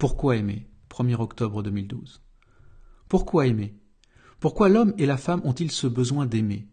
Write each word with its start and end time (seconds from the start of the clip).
Pourquoi 0.00 0.38
aimer? 0.38 0.66
1er 0.88 1.16
octobre 1.16 1.62
2012. 1.62 2.22
Pourquoi 3.06 3.46
aimer? 3.46 3.74
Pourquoi 4.40 4.70
l'homme 4.70 4.94
et 4.96 5.04
la 5.04 5.18
femme 5.18 5.42
ont-ils 5.44 5.70
ce 5.70 5.86
besoin 5.86 6.24
d'aimer? 6.24 6.66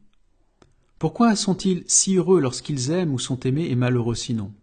Pourquoi 0.97 1.35
sont-ils 1.35 1.83
si 1.87 2.15
heureux 2.15 2.39
lorsqu'ils 2.39 2.89
aiment 2.89 3.13
ou 3.13 3.19
sont 3.19 3.41
aimés 3.41 3.69
et 3.69 3.75
malheureux 3.75 4.15
sinon? 4.15 4.53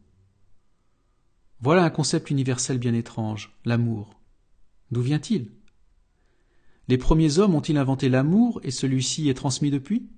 Voilà 1.61 1.85
un 1.85 1.91
concept 1.91 2.31
universel 2.31 2.79
bien 2.79 2.95
étrange, 2.95 3.55
l'amour. 3.67 4.19
D'où 4.91 5.03
vient-il? 5.03 5.51
Les 6.89 6.97
premiers 6.97 7.39
hommes 7.39 7.55
ont-ils 7.55 7.77
inventé 7.77 8.09
l'amour 8.09 8.61
et 8.63 8.71
celui-ci 8.71 9.29
est 9.29 9.35
transmis 9.35 9.71
depuis? 9.71 10.09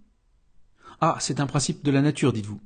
Ah, 1.01 1.17
c'est 1.19 1.41
un 1.41 1.49
principe 1.49 1.85
de 1.85 1.91
la 1.91 2.01
nature, 2.01 2.33
dites-vous. 2.33 2.61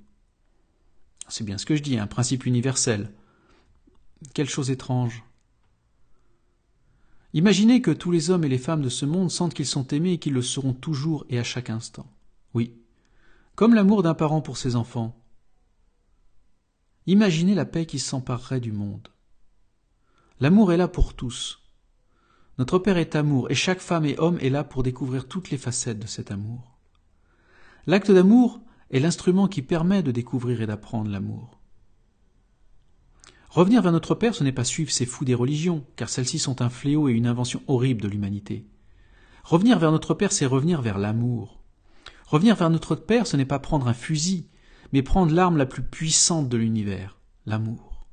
C'est 1.29 1.45
bien 1.45 1.57
ce 1.57 1.65
que 1.65 1.75
je 1.75 1.83
dis, 1.83 1.99
un 1.99 2.07
principe 2.07 2.45
universel. 2.45 3.15
Quelle 4.35 4.51
chose 4.51 4.71
étrange. 4.71 5.25
Imaginez 7.33 7.81
que 7.81 7.93
tous 7.93 8.11
les 8.11 8.31
hommes 8.31 8.45
et 8.45 8.49
les 8.49 8.59
femmes 8.59 8.83
de 8.83 8.89
ce 8.89 9.07
monde 9.07 9.31
sentent 9.31 9.55
qu'ils 9.55 9.67
sont 9.67 9.87
aimés 9.89 10.15
et 10.15 10.19
qu'ils 10.19 10.33
le 10.33 10.43
seront 10.43 10.75
toujours 10.75 11.25
et 11.29 11.39
à 11.39 11.45
chaque 11.45 11.71
instant. 11.71 12.07
Oui, 12.55 12.75
comme 13.55 13.75
l'amour 13.75 14.03
d'un 14.03 14.15
parent 14.15 14.41
pour 14.41 14.57
ses 14.57 14.75
enfants. 14.75 15.17
Imaginez 17.07 17.55
la 17.55 17.65
paix 17.65 17.87
qui 17.87 17.99
s'emparerait 17.99 18.61
du 18.61 18.73
monde. 18.73 19.09
L'amour 20.41 20.73
est 20.73 20.77
là 20.77 20.89
pour 20.89 21.15
tous. 21.15 21.63
Notre 22.59 22.79
Père 22.79 22.97
est 22.97 23.15
amour 23.15 23.51
et 23.51 23.55
chaque 23.55 23.81
femme 23.81 24.07
et 24.07 24.19
homme 24.19 24.39
est 24.41 24.51
là 24.51 24.65
pour 24.65 24.83
découvrir 24.83 25.29
toutes 25.29 25.51
les 25.51 25.59
facettes 25.59 25.99
de 25.99 26.07
cet 26.07 26.31
amour. 26.31 26.79
L'acte 27.87 28.11
d'amour 28.11 28.61
est 28.91 29.01
l'instrument 29.01 29.47
qui 29.47 29.63
permet 29.63 30.03
de 30.03 30.11
découvrir 30.11 30.61
et 30.63 30.67
d'apprendre 30.67 31.11
l'amour. 31.11 31.60
Revenir 33.51 33.83
vers 33.83 33.91
notre 33.91 34.15
Père, 34.15 34.37
ce 34.37 34.45
n'est 34.45 34.53
pas 34.53 34.63
suivre 34.63 34.93
ces 34.93 35.07
fous 35.07 35.25
des 35.25 35.35
religions, 35.35 35.85
car 35.97 36.09
celles-ci 36.09 36.39
sont 36.39 36.63
un 36.63 36.71
fléau 36.71 37.09
et 37.09 37.13
une 37.13 37.27
invention 37.27 37.63
horrible 37.67 38.01
de 38.01 38.07
l'humanité. 38.07 38.65
Revenir 39.43 39.81
vers 39.81 39.91
notre 39.91 40.15
Père, 40.15 40.31
c'est 40.31 40.47
revenir 40.47 40.81
vers 40.83 40.99
l'amour. 40.99 41.61
Revenir 42.27 42.55
vers 42.55 42.71
notre 42.71 42.95
Père, 42.95 43.27
ce 43.27 43.37
n'est 43.37 43.45
pas 43.45 43.59
prendre 43.59 43.89
un 43.89 43.93
fusil, 43.93 44.47
mais 44.93 45.03
prendre 45.03 45.35
l'arme 45.35 45.57
la 45.57 45.67
plus 45.67 45.83
puissante 45.83 46.49
de 46.49 46.57
l'univers, 46.57 47.19
l'amour. 47.45 48.07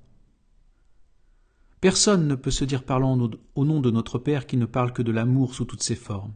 Personne 1.81 2.27
ne 2.27 2.33
peut 2.33 2.49
se 2.49 2.65
dire 2.65 2.83
parlant 2.83 3.29
au 3.53 3.65
nom 3.65 3.79
de 3.79 3.91
notre 3.91 4.17
Père 4.17 4.47
qui 4.47 4.57
ne 4.57 4.65
parle 4.65 4.91
que 4.91 5.03
de 5.03 5.11
l'amour 5.11 5.53
sous 5.53 5.65
toutes 5.65 5.83
ses 5.83 5.95
formes. 5.95 6.33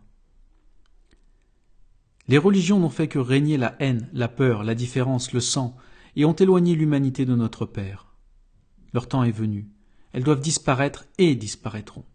Les 2.28 2.38
religions 2.38 2.80
n'ont 2.80 2.90
fait 2.90 3.08
que 3.08 3.18
régner 3.18 3.58
la 3.58 3.76
haine, 3.80 4.08
la 4.14 4.28
peur, 4.28 4.64
la 4.64 4.76
différence, 4.76 5.34
le 5.34 5.40
sang, 5.40 5.76
et 6.16 6.24
ont 6.24 6.36
éloigné 6.36 6.76
l'humanité 6.76 7.26
de 7.26 7.36
notre 7.36 7.66
Père. 7.66 8.11
Leur 8.94 9.08
temps 9.08 9.24
est 9.24 9.32
venu. 9.32 9.68
Elles 10.14 10.24
doivent 10.24 10.42
disparaître 10.42 11.06
et 11.18 11.36
disparaîtront. 11.36 12.06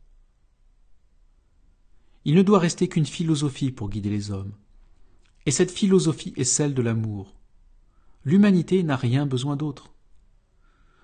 Il 2.25 2.35
ne 2.35 2.43
doit 2.43 2.59
rester 2.59 2.89
qu'une 2.89 3.07
philosophie 3.07 3.71
pour 3.71 3.89
guider 3.89 4.11
les 4.11 4.31
hommes. 4.31 4.53
Et 5.47 5.51
cette 5.51 5.71
philosophie 5.71 6.35
est 6.37 6.45
celle 6.45 6.75
de 6.75 6.83
l'amour. 6.83 7.37
L'humanité 8.25 8.83
n'a 8.83 8.97
rien 8.97 9.27
besoin 9.27 9.57
d'autre. 9.57 9.95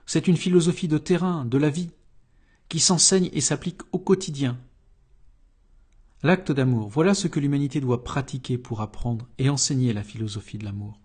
C'est 0.05 0.27
une 0.27 0.37
philosophie 0.37 0.89
de 0.89 0.99
terrain, 0.99 1.45
de 1.45 1.59
la 1.59 1.71
vie, 1.71 1.91
qui 2.69 2.81
s'enseigne 2.81 3.31
et 3.33 3.41
s'applique 3.41 3.83
au 3.93 3.99
quotidien. 3.99 4.59
L'acte 6.25 6.53
d'amour, 6.53 6.89
voilà 6.89 7.15
ce 7.15 7.29
que 7.29 7.41
l'humanité 7.41 7.81
doit 7.81 8.03
pratiquer 8.03 8.59
pour 8.59 8.81
apprendre 8.81 9.29
et 9.39 9.49
enseigner 9.49 9.93
la 9.93 10.03
philosophie 10.03 10.59
de 10.59 10.65
l'amour. 10.65 11.01